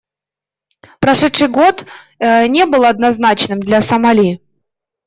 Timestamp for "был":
2.65-2.85